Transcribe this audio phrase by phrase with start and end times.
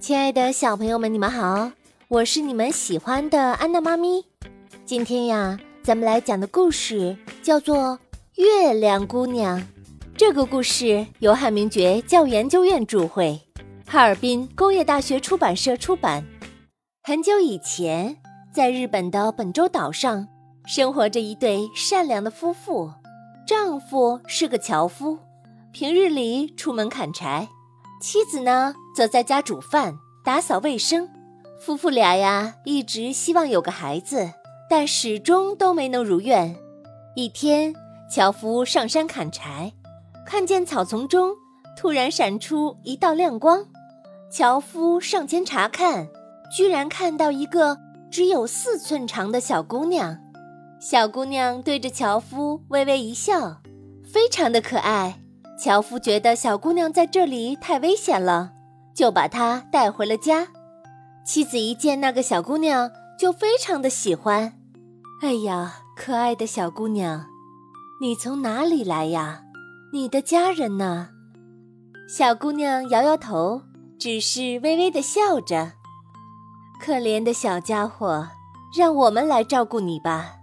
[0.00, 1.72] 亲爱的小朋友们，你们好，
[2.06, 4.24] 我是你们喜欢的安娜妈咪。
[4.84, 7.76] 今天呀，咱们来讲的故事叫做
[8.36, 9.58] 《月亮姑娘》。
[10.16, 13.40] 这个故事由汉明觉教研究院著会，
[13.86, 16.24] 哈尔滨工业大学出版社出版。
[17.02, 18.16] 很久以前，
[18.52, 20.28] 在日本的本州岛上，
[20.64, 22.92] 生活着一对善良的夫妇。
[23.44, 25.18] 丈夫是个樵夫，
[25.72, 27.48] 平日里出门砍柴。
[28.00, 31.08] 妻子呢，则在家煮饭、打扫卫生。
[31.60, 34.32] 夫妇俩呀，一直希望有个孩子，
[34.70, 36.56] 但始终都没能如愿。
[37.16, 37.74] 一天，
[38.08, 39.72] 樵夫上山砍柴，
[40.24, 41.34] 看见草丛中
[41.76, 43.66] 突然闪出一道亮光。
[44.30, 46.08] 樵夫上前查看，
[46.56, 47.78] 居然看到一个
[48.10, 50.18] 只有四寸长的小姑娘。
[50.80, 53.60] 小姑娘对着樵夫微微一笑，
[54.04, 55.20] 非常的可爱。
[55.58, 58.52] 樵夫觉得小姑娘在这里太危险了，
[58.94, 60.46] 就把她带回了家。
[61.24, 64.52] 妻子一见那个小姑娘，就非常的喜欢。
[65.20, 67.26] 哎呀，可爱的小姑娘，
[68.00, 69.42] 你从哪里来呀？
[69.92, 71.08] 你的家人呢？
[72.08, 73.60] 小姑娘摇摇头，
[73.98, 75.72] 只是微微的笑着。
[76.80, 78.28] 可怜的小家伙，
[78.78, 80.36] 让我们来照顾你吧，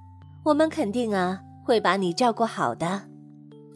[0.43, 3.03] 我们肯定啊会把你照顾好的。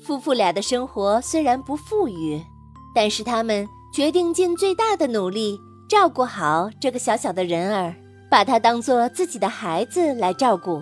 [0.01, 2.41] 夫妇俩的生活虽然不富裕，
[2.95, 7.95] 但是他们决定尽最大的努力照顾好这个小小的人儿，
[8.29, 10.81] 把他当做自己的孩子来照顾。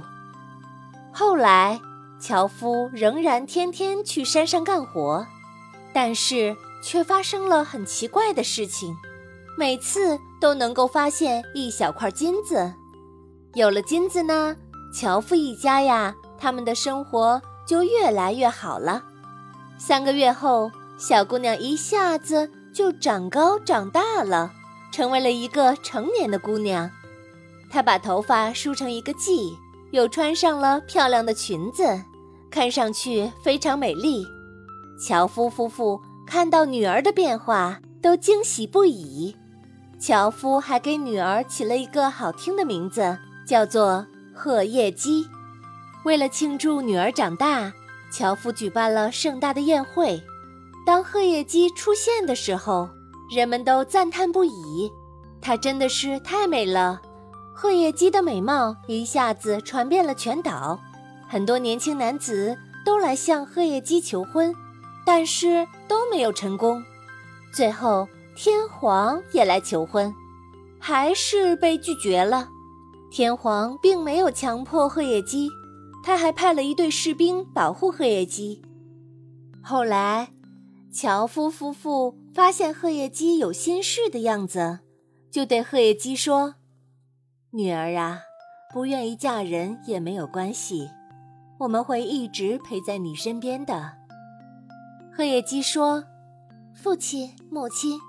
[1.11, 1.79] 后来，
[2.19, 5.25] 樵夫仍然天天去山上干活，
[5.93, 8.95] 但是却发生了很奇怪的事情，
[9.57, 12.71] 每次都能够发现一小块金子。
[13.55, 14.55] 有了金子呢，
[14.93, 17.41] 樵夫一家呀，他们的生活。
[17.67, 19.03] 就越来越好了。
[19.77, 24.51] 三个月后，小姑娘一下子就长高长大了，
[24.91, 26.89] 成为了一个成年的姑娘。
[27.69, 29.53] 她把头发梳成一个髻，
[29.91, 32.01] 又穿上了漂亮的裙子，
[32.49, 34.25] 看上去非常美丽。
[34.97, 39.35] 樵夫夫妇看到女儿的变化，都惊喜不已。
[39.99, 45.27] 樵夫还给女儿起了一个好听的名字，叫做荷叶姬。
[46.07, 47.69] 为了庆祝女儿长大，
[48.09, 50.23] 樵夫举办了盛大的宴会。
[50.85, 52.87] 当荷叶姬出现的时候，
[53.29, 54.89] 人们都赞叹不已。
[55.41, 57.01] 她真的是太美了，
[57.53, 60.79] 荷叶姬的美貌一下子传遍了全岛。
[61.27, 64.55] 很多年轻男子都来向荷叶姬求婚，
[65.05, 66.81] 但是都没有成功。
[67.53, 70.15] 最后，天皇也来求婚，
[70.79, 72.47] 还是被拒绝了。
[73.11, 75.49] 天皇并没有强迫荷叶姬。
[76.07, 78.61] 他还派了一队士兵保护荷叶姬。
[79.61, 80.29] 后来，
[80.89, 84.79] 樵夫夫妇发现荷叶姬有心事的样子，
[85.29, 86.55] 就对荷叶姬说
[87.51, 88.21] ：“女儿啊，
[88.73, 90.89] 不愿意嫁人也没有关系，
[91.59, 93.91] 我们会一直陪在你身边的。”
[95.11, 96.05] 荷叶姬说
[96.73, 97.99] ：“父亲、母亲，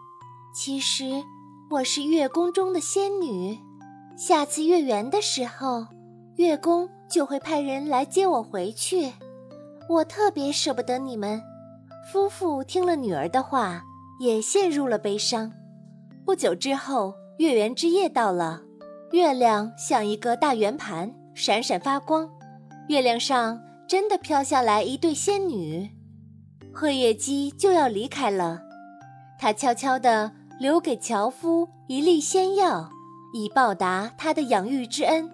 [0.54, 1.20] 其实
[1.68, 3.58] 我是月宫中的仙女，
[4.16, 5.84] 下次月圆的时候，
[6.36, 9.12] 月宫。”就会派人来接我回去，
[9.88, 11.42] 我特别舍不得你们。
[12.12, 13.82] 夫妇听了女儿的话，
[14.20, 15.52] 也陷入了悲伤。
[16.24, 18.62] 不久之后，月圆之夜到了，
[19.12, 22.28] 月亮像一个大圆盘，闪闪发光。
[22.88, 25.90] 月亮上真的飘下来一对仙女。
[26.72, 28.60] 荷叶姬就要离开了，
[29.38, 32.90] 她悄悄地留给樵夫一粒仙药，
[33.34, 35.30] 以报答他的养育之恩。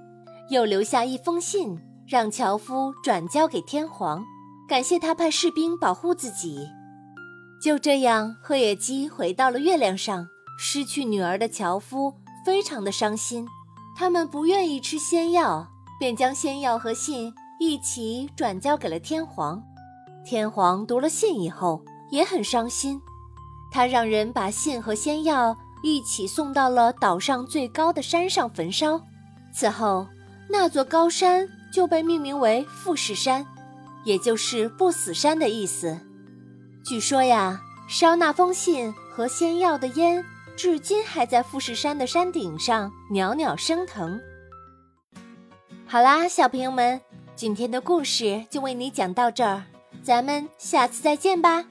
[0.50, 4.24] 又留下一封信，让樵夫转交给天皇，
[4.68, 6.68] 感谢他派士兵保护自己。
[7.62, 10.26] 就这样，荷叶姬回到了月亮上。
[10.56, 13.48] 失去女儿的樵夫非常的伤心，
[13.96, 15.66] 他们不愿意吃仙药，
[15.98, 19.60] 便将仙药和信一起转交给了天皇。
[20.24, 23.00] 天皇读了信以后也很伤心，
[23.72, 29.00] 他让人把信和仙药一起送到了岛上最高的山上焚烧。
[29.52, 30.06] 此后。
[30.48, 33.44] 那座高山就被命名为富士山，
[34.04, 35.98] 也就是不死山的意思。
[36.84, 40.24] 据说呀，烧那封信和仙药的烟，
[40.56, 44.20] 至今还在富士山的山顶上袅袅升腾。
[45.86, 47.00] 好啦，小朋友们，
[47.34, 49.64] 今天的故事就为你讲到这儿，
[50.02, 51.64] 咱们下次再见吧。